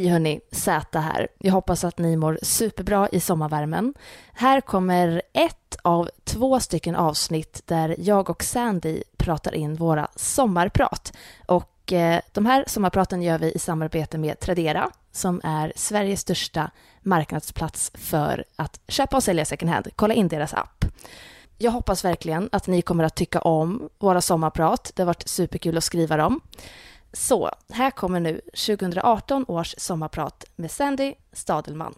[0.00, 1.28] Hej hörni, Zäta här.
[1.38, 3.94] Jag hoppas att ni mår superbra i sommarvärmen.
[4.32, 11.12] Här kommer ett av två stycken avsnitt där jag och Sandy pratar in våra sommarprat.
[11.46, 16.70] Och eh, de här sommarpraten gör vi i samarbete med Tradera som är Sveriges största
[17.00, 19.88] marknadsplats för att köpa och sälja second hand.
[19.96, 20.84] Kolla in deras app.
[21.58, 24.92] Jag hoppas verkligen att ni kommer att tycka om våra sommarprat.
[24.94, 26.40] Det har varit superkul att skriva dem.
[27.12, 31.94] Så, här kommer nu 2018 års sommarprat med Sandy Stadelman.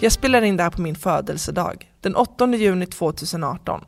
[0.00, 3.84] Jag spelar in det här på min födelsedag, den 8 juni 2018.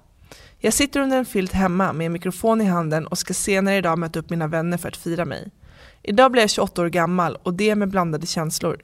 [0.59, 3.99] Jag sitter under en filt hemma med en mikrofon i handen och ska senare idag
[3.99, 5.51] möta upp mina vänner för att fira mig.
[6.07, 8.81] Idag blir jag 28 år gammal och det med blandade känslor.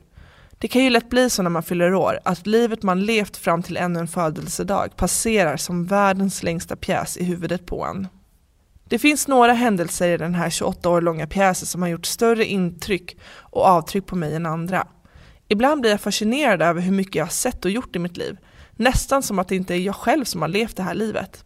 [0.58, 3.62] Det kan ju lätt bli så när man fyller år, att livet man levt fram
[3.62, 8.08] till ännu en födelsedag passerar som världens längsta pjäs i huvudet på en.
[8.84, 12.44] Det finns några händelser i den här 28 år långa pjäsen som har gjort större
[12.44, 14.87] intryck och avtryck på mig än andra.
[15.48, 18.37] Ibland blir jag fascinerad över hur mycket jag har sett och gjort i mitt liv.
[18.72, 21.44] Nästan som att det inte är jag själv som har levt det här livet.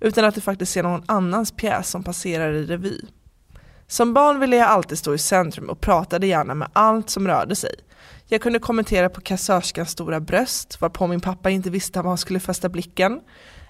[0.00, 3.00] Utan att det faktiskt är någon annans pjäs som passerar i revy.
[3.92, 7.56] Som barn ville jag alltid stå i centrum och pratade gärna med allt som rörde
[7.56, 7.74] sig.
[8.26, 12.40] Jag kunde kommentera på kassörskans stora bröst, varpå min pappa inte visste var han skulle
[12.40, 13.20] fästa blicken.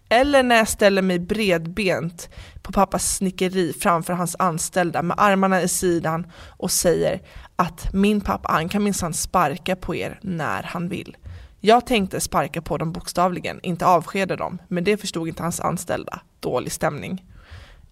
[0.09, 2.29] Eller när jag ställer mig bredbent
[2.63, 7.23] på pappas snickeri framför hans anställda med armarna i sidan och säger
[7.57, 11.17] att min pappa han kan minsann sparka på er när han vill.
[11.61, 16.21] Jag tänkte sparka på dem bokstavligen, inte avskeda dem, men det förstod inte hans anställda.
[16.41, 17.25] Dålig stämning.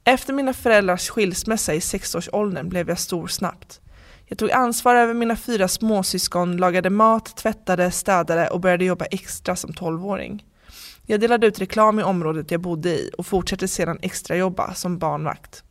[0.05, 3.81] Efter mina föräldrars skilsmässa i sexårsåldern blev jag stor snabbt.
[4.27, 9.56] Jag tog ansvar över mina fyra småsyskon, lagade mat, tvättade, städade och började jobba extra
[9.56, 10.44] som tolvåring.
[11.06, 15.65] Jag delade ut reklam i området jag bodde i och fortsatte sedan extrajobba som barnvakt.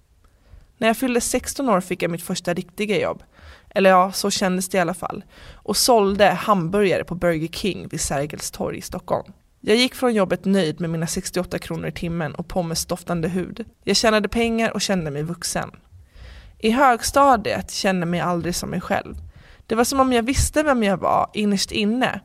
[0.78, 3.24] När jag fyllde 16 år fick jag mitt första riktiga jobb.
[3.70, 5.24] Eller ja, så kändes det i alla fall.
[5.54, 9.34] Och sålde hamburgare på Burger King vid Sergels torg i Stockholm.
[9.62, 13.66] Jag gick från jobbet nöjd med mina 68 kronor i timmen och pommesdoftande hud.
[13.84, 15.72] Jag tjänade pengar och kände mig vuxen.
[16.60, 19.16] I högstadiet kände mig aldrig som mig själv.
[19.68, 22.20] Det var som om jag visste vem jag var innerst inne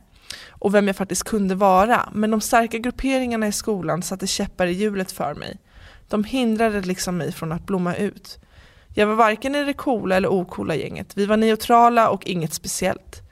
[0.50, 4.72] och vem jag faktiskt kunde vara, men de starka grupperingarna i skolan satte käppar i
[4.72, 5.58] hjulet för mig.
[6.08, 8.38] De hindrade liksom mig från att blomma ut.
[8.94, 13.22] Jag var varken i det coola eller ocoola gänget, vi var neutrala och inget speciellt.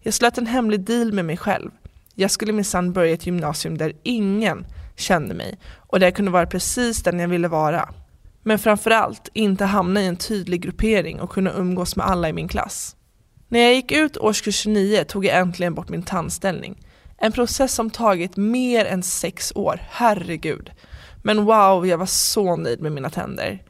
[0.00, 1.70] Jag slöt en hemlig deal med mig själv.
[2.14, 6.46] Jag skulle minsann börja ett gymnasium där ingen kände mig och där jag kunde vara
[6.46, 7.88] precis den jag ville vara.
[8.42, 12.48] Men framförallt inte hamna i en tydlig gruppering och kunna umgås med alla i min
[12.48, 12.96] klass.
[13.48, 16.86] När jag gick ut årskurs 29 tog jag äntligen bort min tandställning.
[17.18, 20.70] En process som tagit mer än sex år, herregud.
[21.22, 23.62] Men wow, jag var så nöjd med mina tänder.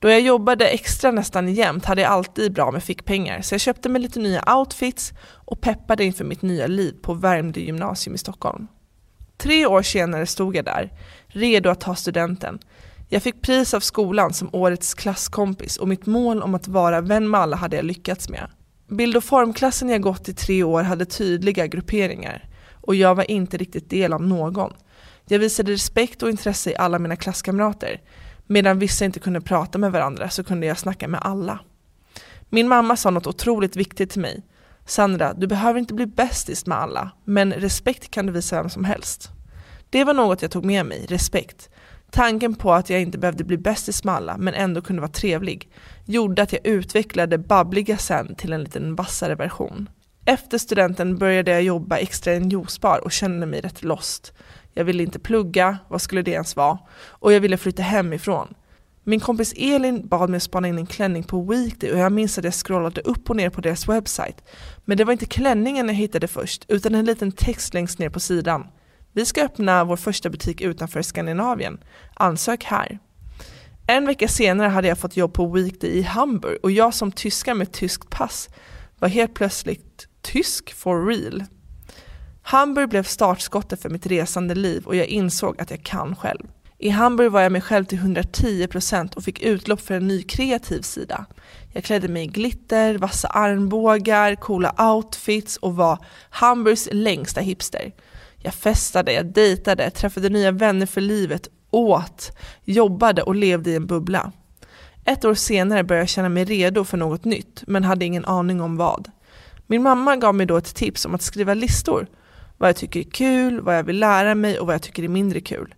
[0.00, 3.88] Då jag jobbade extra nästan jämt hade jag alltid bra med fickpengar så jag köpte
[3.88, 8.66] mig lite nya outfits och peppade inför mitt nya liv på Värmdö gymnasium i Stockholm.
[9.36, 10.92] Tre år senare stod jag där,
[11.26, 12.58] redo att ta studenten.
[13.08, 17.30] Jag fick pris av skolan som årets klasskompis och mitt mål om att vara vän
[17.30, 18.50] med alla hade jag lyckats med.
[18.88, 23.56] Bild och formklassen jag gått i tre år hade tydliga grupperingar och jag var inte
[23.56, 24.72] riktigt del av någon.
[25.26, 28.00] Jag visade respekt och intresse i alla mina klasskamrater.
[28.52, 31.58] Medan vissa inte kunde prata med varandra så kunde jag snacka med alla.
[32.48, 34.42] Min mamma sa något otroligt viktigt till mig.
[34.84, 38.84] Sandra, du behöver inte bli bästis med alla, men respekt kan du visa vem som
[38.84, 39.30] helst.
[39.90, 41.70] Det var något jag tog med mig, respekt.
[42.10, 45.68] Tanken på att jag inte behövde bli bästis med alla, men ändå kunde vara trevlig,
[46.04, 49.88] gjorde att jag utvecklade babbliga sen till en liten vassare version.
[50.24, 54.32] Efter studenten började jag jobba extra i en juicebar och kände mig rätt lost.
[54.74, 56.78] Jag ville inte plugga, vad skulle det ens vara?
[57.08, 58.54] Och jag ville flytta hemifrån.
[59.04, 62.38] Min kompis Elin bad mig att spana in en klänning på Weekday och jag minns
[62.38, 64.42] att jag scrollade upp och ner på deras webbsite.
[64.84, 68.20] Men det var inte klänningen jag hittade först, utan en liten text längst ner på
[68.20, 68.66] sidan.
[69.12, 71.78] Vi ska öppna vår första butik utanför Skandinavien.
[72.14, 72.98] Ansök här.
[73.86, 77.54] En vecka senare hade jag fått jobb på Weekday i Hamburg och jag som tyska
[77.54, 78.48] med tyskt pass
[78.98, 81.44] var helt plötsligt tysk for real.
[82.42, 86.46] Hamburg blev startskottet för mitt resande liv och jag insåg att jag kan själv.
[86.78, 90.80] I Hamburg var jag mig själv till 110% och fick utlopp för en ny kreativ
[90.80, 91.26] sida.
[91.72, 95.98] Jag klädde mig i glitter, vassa armbågar, coola outfits och var
[96.30, 97.92] Hamburgs längsta hipster.
[98.42, 103.86] Jag festade, jag dejtade, träffade nya vänner för livet, åt, jobbade och levde i en
[103.86, 104.32] bubbla.
[105.04, 108.60] Ett år senare började jag känna mig redo för något nytt, men hade ingen aning
[108.60, 109.10] om vad.
[109.66, 112.06] Min mamma gav mig då ett tips om att skriva listor.
[112.60, 115.08] Vad jag tycker är kul, vad jag vill lära mig och vad jag tycker är
[115.08, 115.74] mindre kul.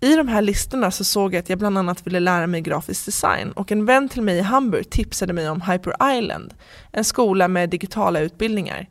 [0.00, 3.06] I de här listorna så såg jag att jag bland annat ville lära mig grafisk
[3.06, 6.54] design och en vän till mig i Hamburg tipsade mig om Hyper Island,
[6.92, 8.86] en skola med digitala utbildningar.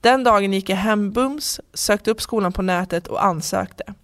[0.00, 3.94] Den dagen gick jag hem bums, sökte upp skolan på nätet och ansökte.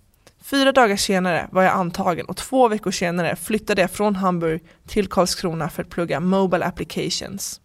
[0.42, 5.08] Fyra dagar senare var jag antagen och två veckor senare flyttade jag från Hamburg till
[5.08, 7.60] Karlskrona för att plugga Mobile Applications.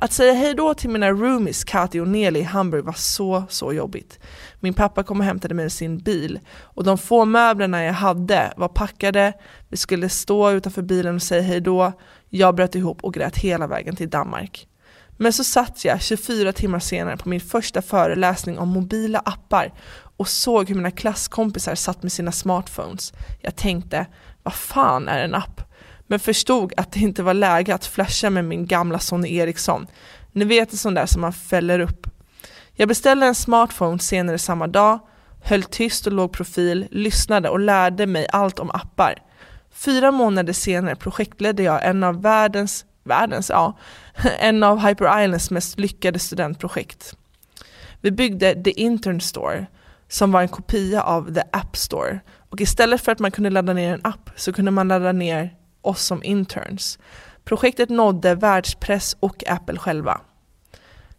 [0.00, 3.72] Att säga hej då till mina roomies Kati och Neli i Hamburg var så, så
[3.72, 4.18] jobbigt.
[4.60, 8.52] Min pappa kom och hämtade mig i sin bil och de få möblerna jag hade
[8.56, 9.32] var packade,
[9.68, 11.92] vi skulle stå utanför bilen och säga hej då.
[12.28, 14.68] Jag bröt ihop och grät hela vägen till Danmark.
[15.16, 19.72] Men så satt jag 24 timmar senare på min första föreläsning om mobila appar
[20.16, 23.12] och såg hur mina klasskompisar satt med sina smartphones.
[23.40, 24.06] Jag tänkte,
[24.42, 25.67] vad fan är en app?
[26.10, 29.86] Men förstod att det inte var läge att flasha med min gamla Sony Ericsson.
[30.32, 32.06] Ni vet en sån där som man fäller upp.
[32.72, 34.98] Jag beställde en smartphone senare samma dag,
[35.42, 39.22] höll tyst och låg profil, lyssnade och lärde mig allt om appar.
[39.70, 43.78] Fyra månader senare projektledde jag en av världens, världens, ja,
[44.40, 47.16] en av Hyper Islands mest lyckade studentprojekt.
[48.00, 49.66] Vi byggde The Intern Store,
[50.08, 52.20] som var en kopia av The App Store.
[52.50, 55.57] Och istället för att man kunde ladda ner en app så kunde man ladda ner
[55.88, 56.98] oss som interns.
[57.44, 60.20] Projektet nådde världspress och Apple själva.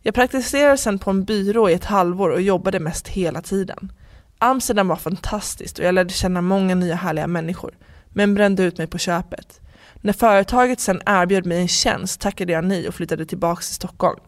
[0.01, 3.91] Jag praktiserade sen på en byrå i ett halvår och jobbade mest hela tiden.
[4.37, 7.77] Amsterdam var fantastiskt och jag lärde känna många nya härliga människor,
[8.09, 9.61] men brände ut mig på köpet.
[10.01, 14.19] När företaget sen erbjöd mig en tjänst tackade jag nej och flyttade tillbaka till Stockholm.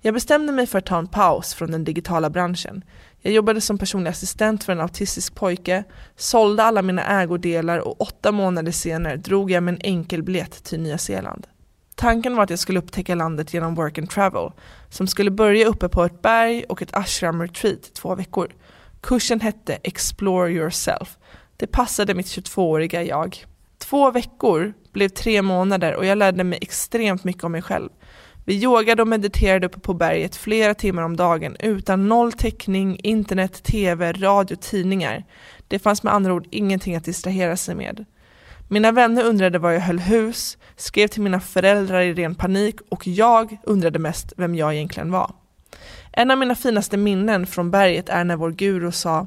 [0.00, 2.84] Jag bestämde mig för att ta en paus från den digitala branschen.
[3.22, 5.84] Jag jobbade som personlig assistent för en autistisk pojke,
[6.16, 10.80] sålde alla mina ägodelar och åtta månader senare drog jag med en enkel biljett till
[10.80, 11.46] Nya Zeeland.
[11.94, 14.50] Tanken var att jag skulle upptäcka landet genom work and travel,
[14.88, 18.48] som skulle börja uppe på ett berg och ett ashram retreat i två veckor.
[19.00, 21.18] Kursen hette Explore yourself.
[21.56, 23.44] Det passade mitt 22-åriga jag.
[23.78, 27.88] Två veckor blev tre månader och jag lärde mig extremt mycket om mig själv.
[28.50, 33.62] Vi yogade och mediterade uppe på berget flera timmar om dagen utan noll täckning, internet,
[33.62, 35.24] tv, radio, tidningar.
[35.68, 38.04] Det fanns med andra ord ingenting att distrahera sig med.
[38.68, 43.06] Mina vänner undrade var jag höll hus, skrev till mina föräldrar i ren panik och
[43.06, 45.32] jag undrade mest vem jag egentligen var.
[46.12, 49.26] En av mina finaste minnen från berget är när vår guru sa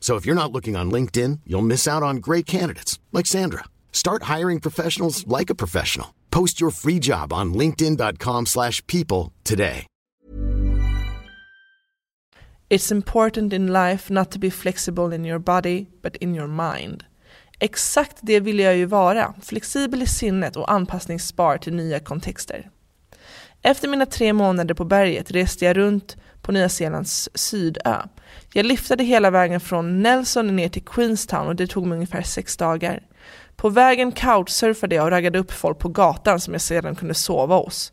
[0.00, 3.64] So if you're not looking on LinkedIn, you'll miss out on great candidates like Sandra.
[3.92, 6.14] Start hiring professionals like a professional.
[6.30, 9.86] Post your free job on linkedin.com/people today.
[12.70, 17.04] It's important in life not to be flexible in your body, but in your mind.
[17.58, 22.70] Exakt det vill jag ju vara, flexibel i sinnet och anpassningsbar till nya kontexter.
[23.62, 28.02] Efter mina tre månader på berget reste jag runt på Nya Zeelands sydö.
[28.52, 32.56] Jag liftade hela vägen från Nelson ner till Queenstown och det tog mig ungefär sex
[32.56, 33.02] dagar.
[33.56, 37.56] På vägen couchsurfade jag och raggade upp folk på gatan som jag sedan kunde sova
[37.56, 37.92] hos.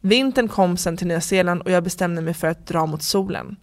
[0.00, 3.56] Vintern kom sen till Nya Zeeland och jag bestämde mig för att dra mot solen.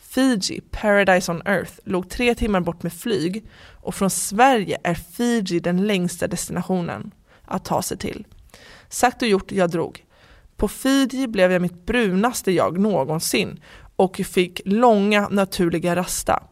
[0.00, 5.60] Fiji, Paradise on Earth, låg tre timmar bort med flyg och från Sverige är Fiji
[5.60, 7.10] den längsta destinationen
[7.44, 8.26] att ta sig till.
[8.88, 10.04] Sagt och gjort, jag drog.
[10.56, 13.60] På Fiji blev jag mitt brunaste jag någonsin
[14.00, 16.42] och fick långa naturliga rasta.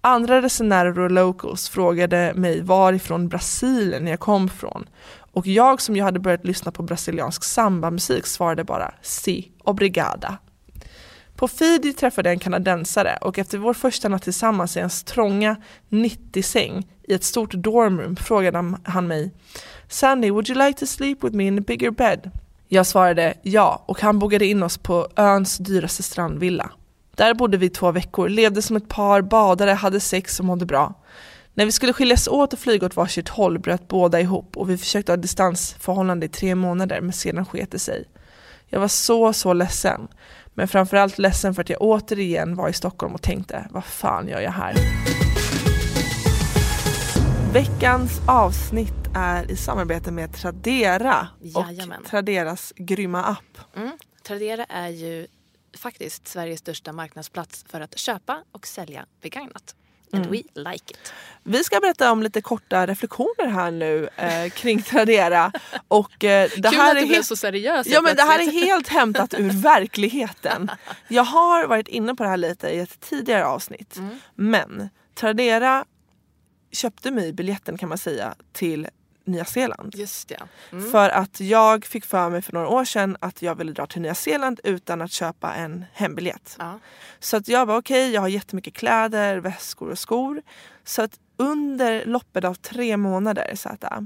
[0.00, 4.88] Andra resenärer och locals frågade mig varifrån Brasilien jag kom från
[5.32, 10.38] och jag som ju hade börjat lyssna på brasiliansk sambamusik svarade bara si, obrigada.
[11.34, 15.56] På Fiji träffade jag en kanadensare och efter vår första natt tillsammans i ens trånga
[15.88, 19.30] 90-säng i ett stort dormroom frågade han mig
[19.88, 22.30] Sandy, would you like to sleep with me in a bigger bed?
[22.68, 26.70] Jag svarade ja och han bokade in oss på öns dyraste strandvilla.
[27.16, 31.02] Där bodde vi två veckor, levde som ett par, badade, hade sex och mådde bra.
[31.54, 34.78] När vi skulle skiljas åt och flyga åt varsitt håll bröt båda ihop och vi
[34.78, 38.04] försökte ha distansförhållande i tre månader men sedan sket det sig.
[38.66, 40.08] Jag var så, så ledsen.
[40.54, 44.40] Men framförallt ledsen för att jag återigen var i Stockholm och tänkte, vad fan gör
[44.40, 44.74] jag här?
[47.52, 52.00] Veckans avsnitt är i samarbete med Tradera Jajamän.
[52.00, 53.76] och Traderas grymma app.
[53.76, 53.90] Mm.
[54.26, 55.26] Tradera är ju
[55.76, 59.74] faktiskt Sveriges största marknadsplats för att köpa och sälja begagnat.
[60.12, 61.12] And we like it.
[61.42, 65.52] Vi ska berätta om lite korta reflektioner här nu eh, kring Tradera.
[65.88, 68.22] Och, eh, det Kul här att är du blev helt- så seriös Ja men det
[68.22, 70.70] här är helt hämtat ur verkligheten.
[71.08, 73.96] Jag har varit inne på det här lite i ett tidigare avsnitt.
[73.96, 74.18] Mm.
[74.34, 75.84] Men Tradera
[76.72, 78.88] köpte mig biljetten kan man säga till
[79.26, 79.94] Nya Zeeland.
[79.94, 80.36] Just ja.
[80.72, 80.90] Mm.
[80.90, 84.02] För att jag fick för mig för några år sedan att jag ville dra till
[84.02, 86.56] Nya Zeeland utan att köpa en hembiljett.
[86.58, 86.78] Ja.
[87.18, 90.42] Så att jag bara okej, jag har jättemycket kläder, väskor och skor.
[90.84, 94.00] Så att under loppet av tre månader så, att, äh,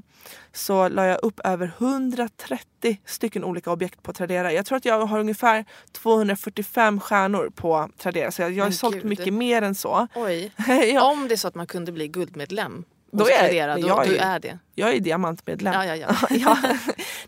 [0.52, 4.52] så la jag upp över 130 stycken olika objekt på Tradera.
[4.52, 8.30] Jag tror att jag har ungefär 245 stjärnor på Tradera.
[8.30, 9.04] Så jag, jag har Men sålt gud.
[9.04, 10.06] mycket mer än så.
[10.14, 10.52] Oj.
[10.92, 11.10] Ja.
[11.12, 14.10] Om det är så att man kunde bli guldmedlem Då är- Tradera, då, jag är
[14.10, 14.58] du är det.
[14.74, 15.72] Jag är diamantmedlem.
[15.74, 16.16] Ja, ja, ja.
[16.30, 16.58] ja.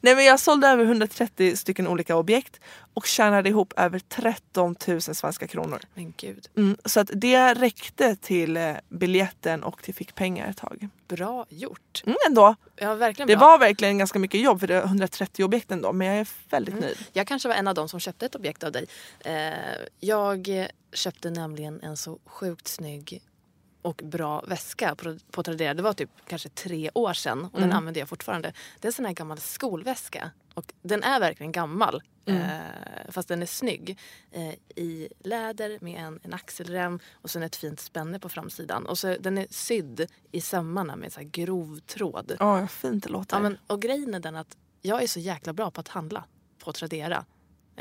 [0.01, 2.61] Nej, men jag sålde över 130 stycken olika objekt
[2.95, 5.81] och tjänade ihop över 13 000 svenska kronor.
[5.95, 10.57] Men gud, Mm, så att det räckte till eh, biljetten och till fick pengar ett
[10.57, 10.89] tag.
[11.09, 12.03] bra gjort.
[12.07, 12.55] Mm, ändå.
[12.77, 13.47] Ja, verkligen Det bra.
[13.47, 16.73] var verkligen ganska mycket jobb för det är 130 objekt ändå men jag är väldigt
[16.75, 16.85] Mm.
[16.85, 16.99] nöjd.
[17.13, 18.87] Jag kanske var en av dem som köpte ett objekt av dig.
[19.25, 19.53] Eh,
[20.01, 23.23] jag köpte nämligen en så sjukt snygg
[23.83, 25.75] och bra väska på, på Tradera.
[25.75, 28.53] Det var typ kanske tre år sedan och den använder jag fortfarande.
[28.81, 30.31] Det är en sån här gammal skolväska.
[30.55, 32.03] Och den är verkligen gammal.
[32.25, 32.47] Eh,
[33.09, 33.99] fast den är snygg.
[34.31, 38.87] Eh, I läder med en, en axelrem och sen ett fint spänne på framsidan.
[38.87, 42.37] Och så den är sydd i sömmarna med så här grov tråd.
[42.39, 43.37] Ja, vad fint det låter.
[43.37, 46.25] Ja, men, och grejen är den att jag är så jäkla bra på att handla
[46.59, 47.25] på Tradera.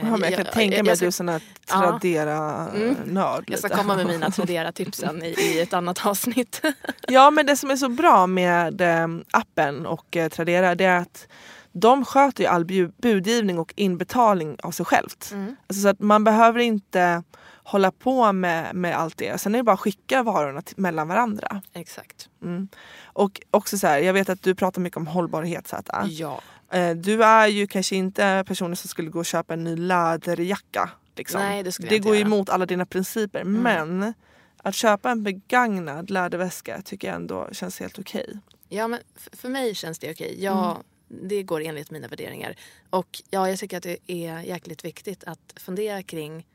[0.02, 1.42] Eh, ja, men jag kan tänka jag- mig jag att du är sån här.
[1.66, 3.44] Tradera-nörd.
[3.48, 6.62] Jag ska komma med mina Tradera-tipsen i, i ett annat avsnitt.
[7.08, 10.98] Ja men det som är så bra med eh, appen och eh, Tradera det är
[10.98, 11.28] att
[11.72, 15.30] de sköter ju all bu- budgivning och inbetalning av sig självt.
[15.34, 15.56] Mm.
[15.68, 17.24] Alltså, så att man behöver inte
[17.64, 19.42] hålla på med, med allt det.
[19.42, 21.62] Sen är det bara att skicka varorna till, mellan varandra.
[21.74, 22.30] Exakt.
[22.44, 22.68] Mm.
[23.04, 26.06] Och också så här, jag vet att du pratar mycket om hållbarhet Zäta.
[26.10, 26.42] Ja.
[26.72, 30.90] Eh, Du är ju kanske inte personen som skulle gå och köpa en ny läderjacka.
[31.16, 31.42] Liksom.
[31.42, 32.22] Nej, det skulle det går göra.
[32.26, 32.34] Mm.
[32.34, 33.44] emot alla dina principer.
[33.44, 34.14] Men
[34.58, 38.40] att köpa en begagnad läderväska tycker jag ändå känns helt okej.
[38.70, 39.00] Ja, men
[39.32, 40.44] för mig känns det okej.
[40.44, 42.56] Jag, Det går enligt mina värderingar.
[42.90, 46.48] Och ja, jag tycker att det är jäkligt viktigt att fundera kring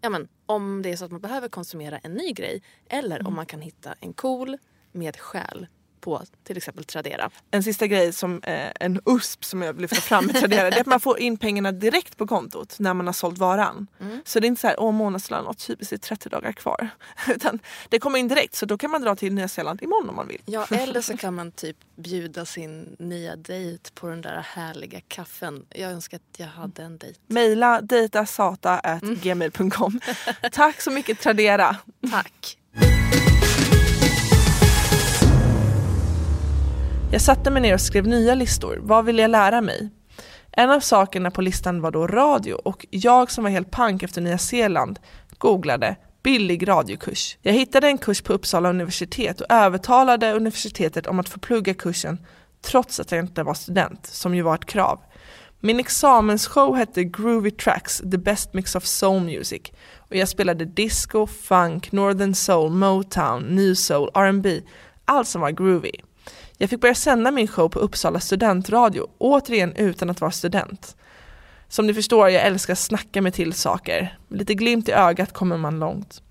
[0.00, 3.34] ja, men, om det är så att man behöver konsumera en ny grej eller om
[3.34, 4.58] man kan hitta en cool
[4.92, 5.66] med själ
[6.00, 7.30] på till exempel Tradera.
[7.50, 10.76] En sista grej som eh, en USP som jag vill lyfta fram med Tradera det
[10.76, 13.86] är att man får in pengarna direkt på kontot när man har sålt varan.
[14.00, 14.20] Mm.
[14.24, 16.88] Så det är inte så här, åh månadslön och typiskt är 30 dagar kvar.
[17.28, 20.16] Utan det kommer in direkt så då kan man dra till Nya Zeeland imorgon om
[20.16, 20.42] man vill.
[20.44, 25.66] Ja, eller så kan man typ bjuda sin nya dejt på den där härliga kaffen.
[25.70, 27.20] Jag önskar att jag hade en dejt.
[27.26, 30.00] Mejla dejtasata.gmail.com
[30.52, 31.76] Tack så mycket Tradera.
[32.10, 32.58] Tack.
[37.10, 38.78] Jag satte mig ner och skrev nya listor.
[38.82, 39.90] Vad ville jag lära mig?
[40.52, 44.20] En av sakerna på listan var då radio och jag som var helt pank efter
[44.20, 44.98] Nya Zeeland
[45.38, 47.38] googlade billig radiokurs.
[47.42, 52.18] Jag hittade en kurs på Uppsala universitet och övertalade universitetet om att få plugga kursen
[52.62, 55.00] trots att jag inte var student, som ju var ett krav.
[55.60, 59.62] Min examensshow hette Groovy Tracks, the best mix of soul music
[59.96, 64.60] och jag spelade disco, funk, northern soul, motown, new soul, R&B,
[65.04, 65.92] allt som var groovy.
[66.60, 70.96] Jag fick börja sända min show på Uppsala studentradio, återigen utan att vara student.
[71.68, 74.18] Som ni förstår, jag älskar att snacka mig till saker.
[74.28, 76.22] Med lite glimt i ögat kommer man långt.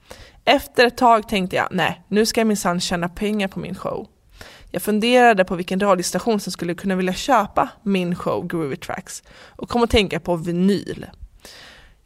[0.46, 4.08] Efter ett tag tänkte jag, nej, nu ska jag minsann tjäna pengar på min show.
[4.72, 9.70] Jag funderade på vilken radiostation som skulle kunna vilja köpa min show Groovy Tracks och
[9.70, 11.06] kom att tänka på vinyl.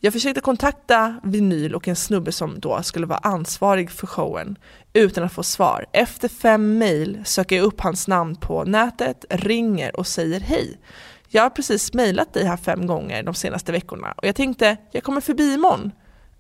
[0.04, 4.56] Jag försökte kontakta Vinyl och en snubbe som då skulle vara ansvarig för showen
[4.94, 5.86] utan att få svar.
[5.92, 10.80] Efter fem mejl söker jag upp hans namn på nätet, ringer och säger hej.
[11.28, 15.04] Jag har precis mejlat dig här fem gånger de senaste veckorna och jag tänkte jag
[15.04, 15.92] kommer förbi imorgon.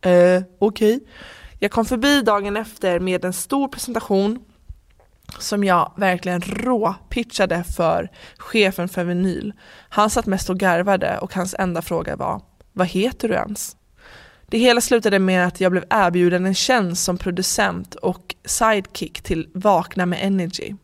[0.01, 0.95] Eh, okej.
[0.95, 0.99] Okay.
[1.59, 4.39] Jag kom förbi dagen efter med en stor presentation
[5.39, 9.53] som jag verkligen råpitchade för chefen för Vinyl.
[9.89, 12.41] Han satt mest och garvade och hans enda fråga var
[12.73, 13.75] vad heter du ens?
[14.51, 19.47] Det hela slutade med att jag blev erbjuden en tjänst som producent och sidekick till
[19.53, 20.75] Vakna med Energy.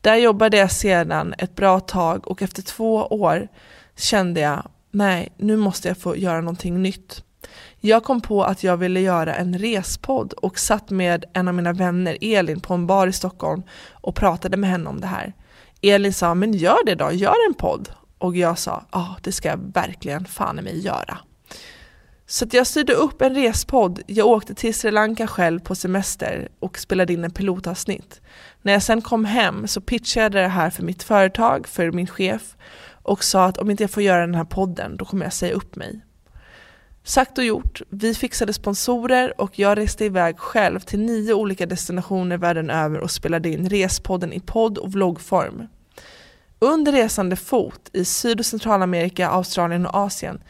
[0.00, 3.48] Där jobbade jag sedan ett bra tag och efter två år
[3.96, 7.24] kände jag, nej, nu måste jag få göra någonting nytt.
[7.80, 11.72] Jag kom på att jag ville göra en respodd och satt med en av mina
[11.72, 15.32] vänner, Elin, på en bar i Stockholm och pratade med henne om det här.
[15.82, 17.88] Elin sa, men gör det då, gör en podd.
[18.18, 21.18] Och jag sa, ja ah, det ska jag verkligen fan i mig göra.
[22.30, 26.78] Så jag styrde upp en respodd, jag åkte till Sri Lanka själv på semester och
[26.78, 28.20] spelade in en pilotavsnitt.
[28.62, 32.06] När jag sen kom hem så pitchade jag det här för mitt företag, för min
[32.06, 32.56] chef
[33.02, 35.54] och sa att om inte jag får göra den här podden då kommer jag säga
[35.54, 36.00] upp mig.
[37.02, 42.36] Sagt och gjort, vi fixade sponsorer och jag reste iväg själv till nio olika destinationer
[42.36, 45.66] världen över och spelade in Respodden i podd och vloggform.
[46.58, 50.40] Under resande fot i Syd och Centralamerika, Australien och Asien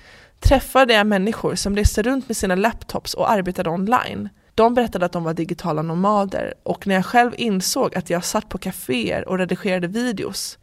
[0.40, 4.28] träffade jag människor som reste runt med sina laptops och arbetade online.
[4.54, 8.48] De berättade att de var digitala nomader och när jag själv insåg att jag satt
[8.48, 10.58] på kaféer och redigerade videos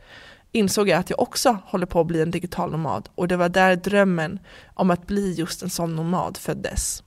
[0.55, 3.49] insåg jag att jag också håller på att bli en digital nomad och det var
[3.49, 4.39] där drömmen
[4.73, 7.03] om att bli just en sån nomad föddes.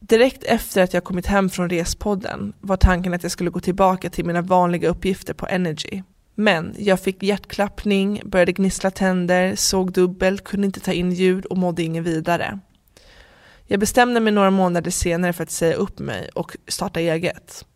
[0.00, 4.10] Direkt efter att jag kommit hem från Respodden var tanken att jag skulle gå tillbaka
[4.10, 6.02] till mina vanliga uppgifter på Energy.
[6.40, 11.56] Men jag fick hjärtklappning, började gnissla tänder, såg dubbelt, kunde inte ta in ljud och
[11.56, 12.58] mådde ingen vidare.
[13.66, 17.66] Jag bestämde mig några månader senare för att säga upp mig och starta eget.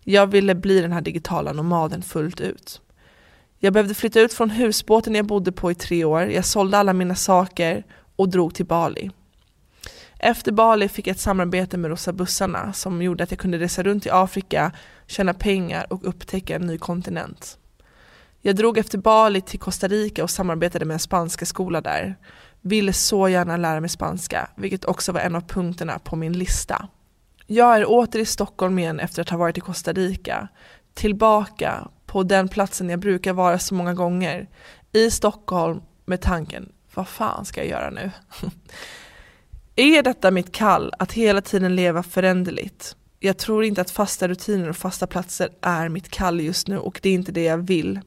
[0.00, 2.80] Jag ville bli den här digitala nomaden fullt ut.
[3.58, 6.92] Jag behövde flytta ut från husbåten jag bodde på i tre år, jag sålde alla
[6.92, 7.84] mina saker
[8.16, 9.10] och drog till Bali.
[10.18, 13.82] Efter Bali fick jag ett samarbete med Rosa Bussarna som gjorde att jag kunde resa
[13.82, 14.72] runt i Afrika,
[15.06, 17.58] tjäna pengar och upptäcka en ny kontinent.
[18.46, 22.16] Jag drog efter Bali till Costa Rica och samarbetade med en spanska skola där.
[22.60, 26.88] Ville så gärna lära mig spanska, vilket också var en av punkterna på min lista.
[27.46, 30.48] Jag är åter i Stockholm igen efter att ha varit i Costa Rica.
[30.94, 34.48] Tillbaka på den platsen jag brukar vara så många gånger.
[34.92, 38.10] I Stockholm med tanken, vad fan ska jag göra nu?
[39.76, 42.96] är detta mitt kall, att hela tiden leva föränderligt?
[43.24, 47.00] Jag tror inte att fasta rutiner och fasta platser är mitt kall just nu och
[47.02, 48.00] det är inte det jag vill.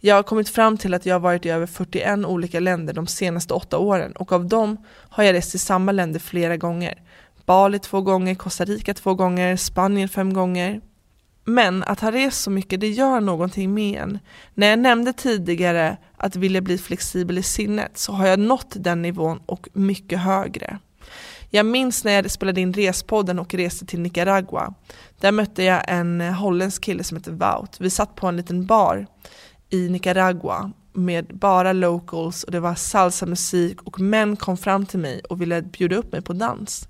[0.00, 3.06] Jag har kommit fram till att jag har varit i över 41 olika länder de
[3.06, 7.02] senaste åtta åren och av dem har jag rest till samma länder flera gånger.
[7.46, 10.80] Bali två gånger, Costa Rica två gånger, Spanien fem gånger.
[11.44, 14.18] Men att ha rest så mycket, det gör någonting med en.
[14.54, 19.02] När jag nämnde tidigare att vilja bli flexibel i sinnet så har jag nått den
[19.02, 20.78] nivån och mycket högre.
[21.50, 24.74] Jag minns när jag spelade in Respodden och reste till Nicaragua.
[25.20, 27.80] Där mötte jag en eh, holländsk kille som heter Wout.
[27.80, 29.06] Vi satt på en liten bar
[29.70, 35.20] i Nicaragua med bara locals och det var salsa-musik och män kom fram till mig
[35.20, 36.88] och ville bjuda upp mig på dans.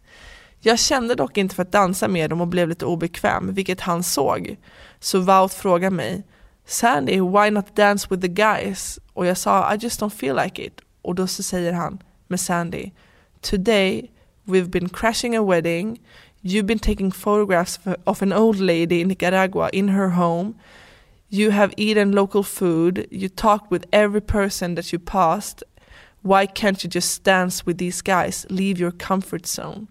[0.61, 4.03] Jag kände dock inte för att dansa med dem och blev lite obekväm, vilket han
[4.03, 4.57] såg.
[5.01, 6.27] Så Wout frågade mig,
[6.67, 8.99] Sandy, why not dance with the guys?
[9.13, 10.81] Och jag sa I just don't feel like it.
[11.03, 12.91] Och då så säger han med Sandy,
[13.41, 14.11] Today
[14.49, 15.99] we've been crashing a wedding,
[16.43, 20.55] you've been taking photographs of an old lady in Nicaragua in her home,
[21.29, 25.63] you have eaten local food, you talked with every person that you passed,
[26.23, 29.87] why can't you just dance with these guys, leave your comfort zone?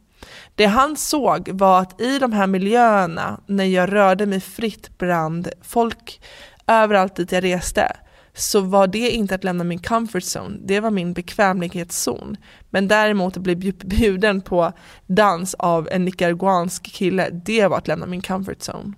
[0.56, 5.50] Det han såg var att i de här miljöerna, när jag rörde mig fritt bland
[5.62, 6.22] folk
[6.68, 7.98] överallt dit jag reste,
[8.38, 12.38] så var det inte att lämna min comfort zone, det var min bekvämlighetszon.
[12.70, 14.74] Men däremot att bli bjuden på
[15.08, 18.94] dans av en nicaraguansk kille, det var att lämna min comfort zone.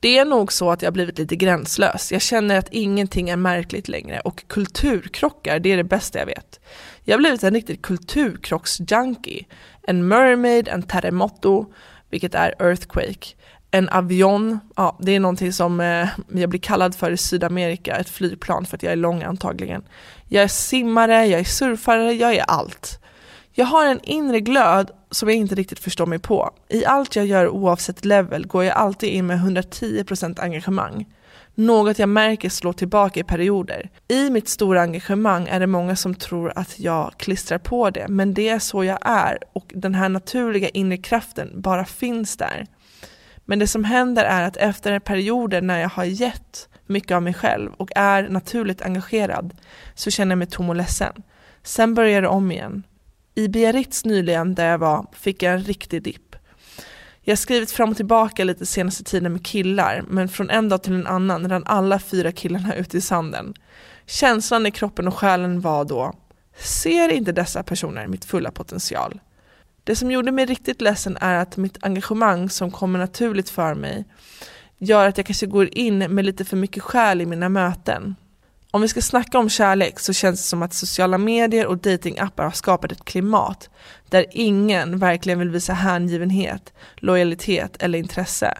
[0.00, 2.12] Det är nog så att jag blivit lite gränslös.
[2.12, 6.60] Jag känner att ingenting är märkligt längre och kulturkrockar, det är det bästa jag vet.
[7.04, 9.44] Jag har blivit en riktig kulturkrocksjunkie.
[9.82, 11.72] En mermaid, en terremoto,
[12.10, 13.36] vilket är earthquake.
[13.70, 18.08] En avion, ja det är någonting som eh, jag blir kallad för i Sydamerika, ett
[18.08, 19.82] flygplan för att jag är lång antagligen.
[20.28, 22.98] Jag är simmare, jag är surfare, jag är allt.
[23.52, 26.50] Jag har en inre glöd som jag inte riktigt förstår mig på.
[26.68, 31.06] I allt jag gör oavsett level går jag alltid in med 110% engagemang.
[31.54, 33.90] Något jag märker slår tillbaka i perioder.
[34.08, 38.34] I mitt stora engagemang är det många som tror att jag klistrar på det, men
[38.34, 42.66] det är så jag är och den här naturliga inre kraften bara finns där.
[43.50, 47.34] Men det som händer är att efter perioder när jag har gett mycket av mig
[47.34, 49.54] själv och är naturligt engagerad
[49.94, 51.12] så känner jag mig tom och ledsen.
[51.62, 52.82] Sen börjar det om igen.
[53.34, 56.36] I Biarritz nyligen, där jag var, fick jag en riktig dipp.
[57.22, 60.82] Jag har skrivit fram och tillbaka lite senaste tiden med killar, men från en dag
[60.82, 63.54] till en annan rann alla fyra killarna ut i sanden.
[64.06, 66.12] Känslan i kroppen och själen var då,
[66.56, 69.20] ser inte dessa personer mitt fulla potential?
[69.90, 74.04] Det som gjorde mig riktigt ledsen är att mitt engagemang som kommer naturligt för mig
[74.78, 78.16] gör att jag kanske går in med lite för mycket själ i mina möten.
[78.70, 82.44] Om vi ska snacka om kärlek så känns det som att sociala medier och datingappar
[82.44, 83.70] har skapat ett klimat
[84.08, 88.54] där ingen verkligen vill visa hängivenhet, lojalitet eller intresse.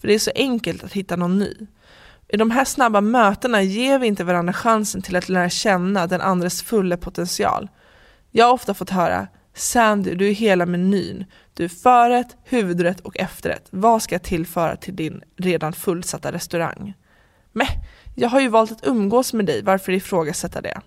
[0.00, 1.54] För det är så enkelt att hitta någon ny.
[2.28, 6.20] I de här snabba mötena ger vi inte varandra chansen till att lära känna den
[6.20, 7.68] andres fulla potential.
[8.30, 11.24] Jag har ofta fått höra Sandy, du är hela menyn.
[11.54, 13.66] Du är förrätt, huvudrätt och efterrätt.
[13.70, 16.94] Vad ska jag tillföra till din redan fullsatta restaurang?
[17.52, 17.66] Men
[18.14, 20.80] jag har ju valt att umgås med dig, varför ifrågasätta det?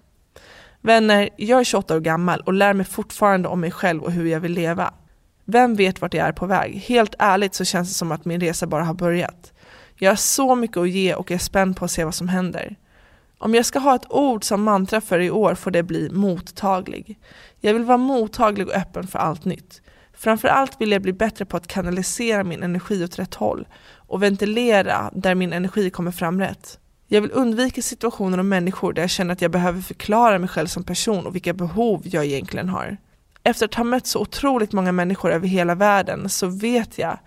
[0.81, 4.25] Vänner, jag är 28 år gammal och lär mig fortfarande om mig själv och hur
[4.25, 4.93] jag vill leva.
[5.45, 6.75] Vem vet vart jag är på väg?
[6.75, 9.53] Helt ärligt så känns det som att min resa bara har börjat.
[9.95, 12.75] Jag har så mycket att ge och är spänd på att se vad som händer.
[13.37, 17.19] Om jag ska ha ett ord som mantra för i år får det bli mottaglig.
[17.59, 19.81] Jag vill vara mottaglig och öppen för allt nytt.
[20.13, 25.11] Framförallt vill jag bli bättre på att kanalisera min energi åt rätt håll och ventilera
[25.13, 26.79] där min energi kommer fram rätt.
[27.07, 30.67] Jag vill undvika situationer och människor där jag känner att jag behöver förklara mig själv
[30.67, 32.97] som person och vilka behov jag egentligen har.
[33.43, 37.19] Efter att ha mött så otroligt många människor över hela världen så vet jag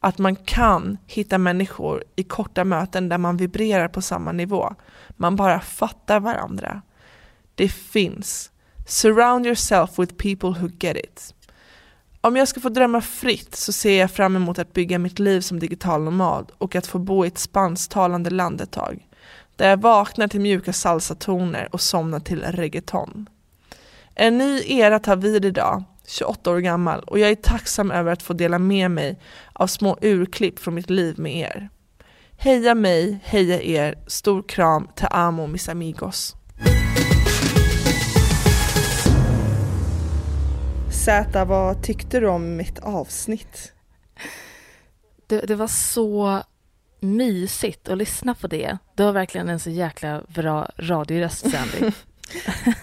[0.00, 4.74] att man kan hitta människor i korta möten där man vibrerar på samma nivå.
[5.16, 6.82] Man bara fattar varandra.
[7.54, 8.50] Det finns.
[8.90, 11.34] Surround yourself with people who get it.
[12.20, 15.40] Om jag ska få drömma fritt så ser jag fram emot att bygga mitt liv
[15.40, 19.06] som digital nomad och att få bo i ett spansktalande land ett tag.
[19.56, 23.28] Där jag vaknar till mjuka salsatoner och somnar till reggaeton.
[24.14, 28.22] En ny era tar vid idag, 28 år gammal och jag är tacksam över att
[28.22, 29.20] få dela med mig
[29.52, 31.68] av små urklipp från mitt liv med er.
[32.36, 36.36] Heja mig, heja er, stor kram, te amo mis amigos.
[41.04, 43.72] Zäta, vad tyckte du om mitt avsnitt?
[45.26, 46.42] Det, det, var så
[47.00, 48.78] mysigt att lyssna på det.
[48.94, 51.78] Du har verkligen en så jäkla bra radioröst, Sandy.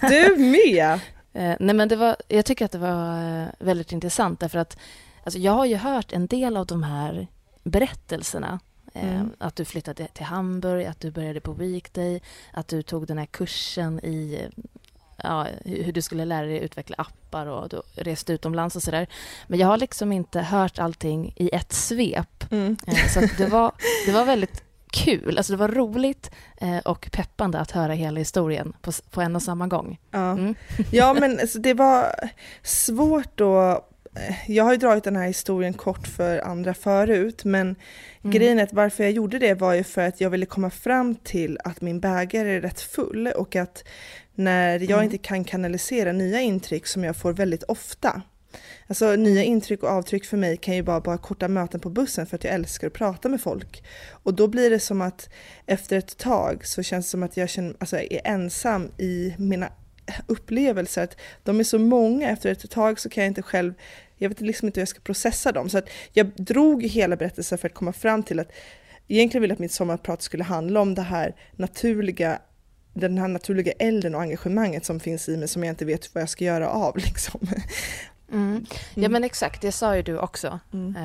[0.00, 1.00] du med!
[1.32, 4.78] eh, nej men det var, jag tycker att det var eh, väldigt intressant därför att
[5.24, 7.26] alltså jag har ju hört en del av de här
[7.62, 8.60] berättelserna.
[8.94, 9.30] Eh, mm.
[9.38, 13.26] Att du flyttade till Hamburg, att du började på Weekday, att du tog den här
[13.26, 14.48] kursen i
[15.22, 19.06] ja, hur du skulle lära dig utveckla appar och du reste utomlands och sådär.
[19.46, 22.52] Men jag har liksom inte hört allting i ett svep.
[22.52, 22.76] Mm.
[22.86, 23.72] Eh, så det, var,
[24.06, 25.38] det var väldigt kul.
[25.38, 29.42] Alltså det var roligt eh, och peppande att höra hela historien på, på en och
[29.42, 30.00] samma gång.
[30.10, 30.54] Ja, mm.
[30.90, 32.14] ja men alltså det var
[32.62, 33.87] svårt att
[34.46, 38.34] jag har ju dragit den här historien kort för andra förut, men mm.
[38.36, 41.14] grejen är att varför jag gjorde det var ju för att jag ville komma fram
[41.14, 43.84] till att min bägare är rätt full och att
[44.34, 45.04] när jag mm.
[45.04, 48.22] inte kan kanalisera nya intryck som jag får väldigt ofta,
[48.86, 52.26] Alltså nya intryck och avtryck för mig kan ju bara vara korta möten på bussen
[52.26, 53.84] för att jag älskar att prata med folk.
[54.10, 55.28] Och då blir det som att
[55.66, 59.68] efter ett tag så känns det som att jag känner, alltså, är ensam i mina
[60.26, 61.02] upplevelser.
[61.02, 63.74] Att de är så många, efter ett tag så kan jag inte själv,
[64.18, 65.68] jag vet liksom inte hur jag ska processa dem.
[65.68, 68.52] Så att jag drog hela berättelsen för att komma fram till att
[69.08, 72.38] egentligen ville jag att mitt sommarprat skulle handla om det här naturliga
[72.94, 76.22] den här naturliga elden och engagemanget som finns i mig som jag inte vet vad
[76.22, 76.96] jag ska göra av.
[77.04, 77.40] Liksom.
[78.32, 78.66] Mm.
[78.94, 79.12] Ja mm.
[79.12, 80.60] men exakt, det sa ju du också.
[80.72, 80.96] Mm.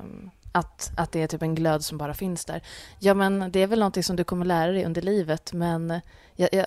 [0.00, 2.62] Um, att, att det är typ en glöd som bara finns där.
[2.98, 6.00] Ja men det är väl någonting som du kommer lära dig under livet men
[6.36, 6.66] jag, jag,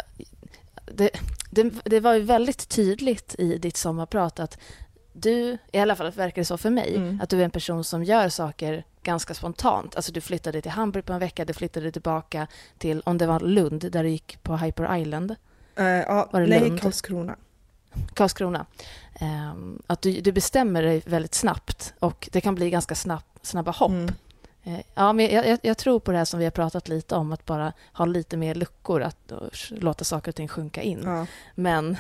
[0.94, 1.10] det,
[1.52, 4.60] det, det, var ju väldigt tydligt i ditt sommarprat att
[5.18, 7.22] du, i alla fall verkar det så för mig, mm.
[7.24, 9.96] att du är en person som gör saker ganska spontant.
[9.96, 12.48] Alltså du flyttade till Hamburg på en vecka, du flyttade tillbaka
[12.78, 15.36] till, om det var Lund, där du gick på Hyper Island.
[15.80, 16.82] Uh, ja, var det nej, Lund?
[16.82, 17.36] Karlskrona.
[18.14, 18.66] Karlskrona.
[19.22, 23.72] Um, att du, du, bestämmer dig väldigt snabbt och det kan bli ganska snabb, snabba
[23.72, 23.92] hopp.
[23.92, 24.14] Mm.
[24.68, 27.16] Eh, ja, men jag, jag, jag, tror på det här som vi har pratat lite
[27.16, 29.32] om, att bara ha lite mer luckor, att
[29.70, 31.02] låta saker och ting sjunka in.
[31.04, 31.26] Ja.
[31.56, 31.98] Men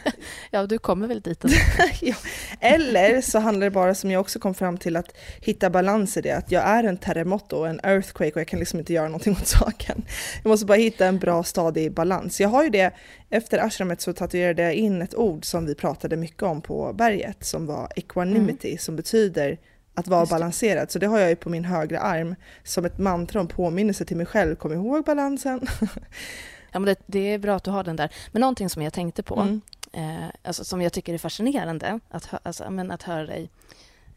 [0.50, 1.44] ja, du kommer väl dit
[2.00, 2.14] ja.
[2.60, 6.20] Eller så handlar det bara, som jag också kom fram till, att hitta balans i
[6.20, 6.32] det.
[6.32, 9.32] Att jag är en terremoto och en earthquake och jag kan liksom inte göra någonting
[9.32, 10.02] åt saken.
[10.42, 12.40] Jag måste bara hitta en bra stadig balans.
[12.40, 12.94] Jag har ju det,
[13.30, 17.44] efter ashramet så tatuerade jag in ett ord som vi pratade mycket om på berget,
[17.44, 18.78] som var equanimity, mm.
[18.78, 19.58] som betyder
[19.98, 20.90] att vara balanserad.
[20.90, 22.34] Så det har jag ju på min högra arm
[22.64, 24.56] som ett mantra och påminnelse till mig själv.
[24.56, 25.60] Kom ihåg balansen.
[26.72, 28.12] ja, men det, det, är bra att du har den där.
[28.32, 29.60] Men någonting som jag tänkte på, mm.
[29.92, 33.50] eh, alltså, som jag tycker är fascinerande att, alltså, men, att höra dig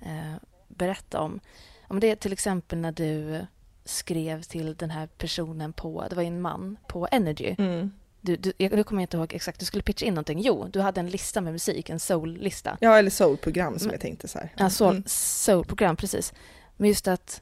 [0.01, 0.35] eh,
[0.67, 1.39] berätta om.
[1.87, 3.45] om det är till exempel när du
[3.85, 7.55] skrev till den här personen på, det var en man, på Energy.
[7.57, 7.91] Mm.
[8.21, 10.39] Du, du, jag kommer inte ihåg exakt, du skulle pitcha in någonting.
[10.39, 12.77] Jo, du hade en lista med musik, en soul-lista.
[12.81, 14.53] Ja, eller soul-program som Men, jag tänkte så här.
[14.57, 15.03] Ja, soul, mm.
[15.07, 16.33] soul-program, precis.
[16.77, 17.41] Men just att,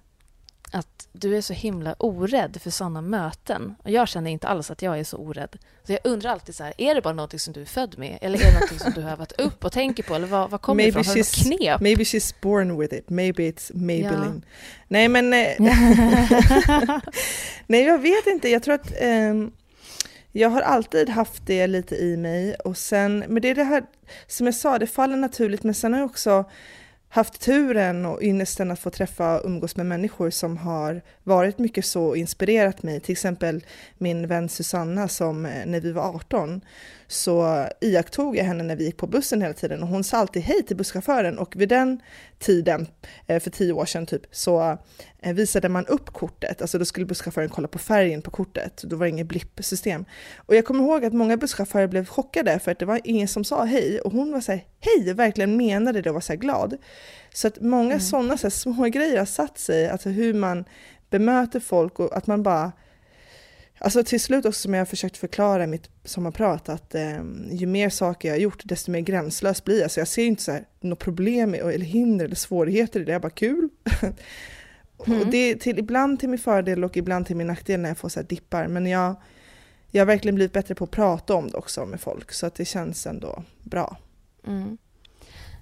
[0.72, 3.76] att du är så himla orädd för sådana möten.
[3.84, 5.58] Och jag känner inte alls att jag är så orädd.
[5.84, 8.18] Så jag undrar alltid så här, är det bara någonting som du är född med?
[8.22, 10.16] Eller är det någonting som du har övat upp och tänker på?
[10.16, 11.18] Eller vad, vad kommer maybe det ifrån?
[11.18, 11.82] Har du knep?
[11.82, 13.10] Maybe she's born with it.
[13.10, 14.44] Maybe it's Maybelline.
[14.46, 14.52] Ja.
[14.88, 15.34] Nej, men...
[15.34, 15.56] Eh,
[17.68, 18.50] nej, jag vet inte.
[18.50, 18.92] Jag tror att...
[19.02, 19.52] Um,
[20.32, 23.84] jag har alltid haft det lite i mig och sen, men det är det här
[24.28, 26.46] som jag sa, det faller naturligt men sen har jag också
[27.10, 31.86] haft turen och ynnesten att få träffa och umgås med människor som har varit mycket
[31.86, 33.00] så och inspirerat mig.
[33.00, 33.66] Till exempel
[33.98, 36.62] min vän Susanna som eh, när vi var 18
[37.12, 40.42] så iakttog jag henne när vi gick på bussen hela tiden och hon sa alltid
[40.42, 42.02] hej till busschauffören och vid den
[42.40, 42.88] tiden,
[43.28, 44.78] eh, för tio år sedan typ, så
[45.20, 48.96] eh, visade man upp kortet, alltså då skulle busschauffören kolla på färgen på kortet, då
[48.96, 50.06] var det inget blippsystem.
[50.38, 53.44] Och jag kommer ihåg att många busschaufförer blev chockade för att det var ingen som
[53.44, 56.78] sa hej och hon var såhär hej, verkligen menade det och var så glad.
[57.34, 58.00] Så att många mm.
[58.00, 60.66] sådana så små grejer har satt sig, alltså hur man
[61.10, 62.72] bemöter folk och att man bara
[63.82, 67.66] Alltså till slut också som jag har försökt förklara i mitt sommarprat att eh, ju
[67.66, 69.92] mer saker jag har gjort desto mer gränslös blir jag.
[69.92, 73.22] Så jag ser inte så här, något problem eller hinder eller svårigheter i det, jag
[73.22, 73.70] bara kul.
[75.06, 75.20] Mm.
[75.22, 77.98] och det är till, ibland till min fördel och ibland till min nackdel när jag
[77.98, 78.68] får så här dippar.
[78.68, 79.16] Men jag,
[79.92, 82.56] jag har verkligen blivit bättre på att prata om det också med folk så att
[82.56, 83.98] det känns ändå bra.
[84.48, 84.78] Mm.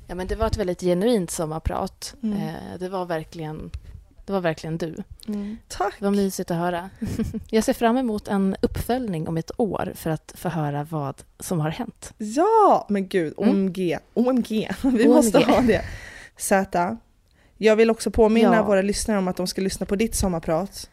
[0.07, 2.15] Ja men det var ett väldigt genuint sommarprat.
[2.23, 2.37] Mm.
[2.37, 3.71] Eh, det var verkligen
[4.27, 4.95] det var verkligen du.
[5.27, 5.57] Mm.
[5.67, 5.95] Tack!
[5.99, 6.89] Det var mysigt att höra.
[7.49, 11.59] Jag ser fram emot en uppföljning om ett år för att få höra vad som
[11.59, 12.13] har hänt.
[12.17, 14.01] Ja, men gud, OMG, mm.
[14.13, 14.49] OMG,
[14.83, 15.07] vi OMG.
[15.07, 15.81] måste ha det.
[16.37, 16.97] Zäta,
[17.57, 18.63] jag vill också påminna ja.
[18.63, 20.89] våra lyssnare om att de ska lyssna på ditt sommarprat.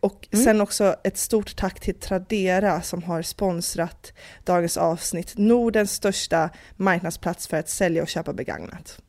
[0.00, 0.44] Och mm.
[0.44, 4.12] sen också ett stort tack till Tradera som har sponsrat
[4.44, 5.34] dagens avsnitt.
[5.36, 9.00] Nordens största marknadsplats för att sälja och köpa begagnat.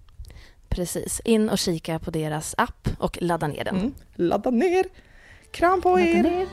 [0.69, 1.21] Precis.
[1.25, 3.75] In och kika på deras app och ladda ner den.
[3.75, 3.93] Mm.
[4.15, 4.85] Ladda ner!
[5.51, 6.23] Kram på ladda er!
[6.23, 6.47] Ner.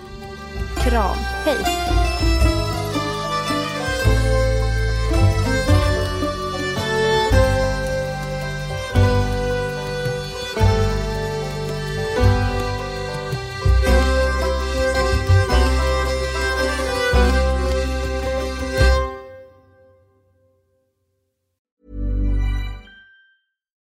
[0.84, 1.16] Kram.
[1.44, 2.25] Hej!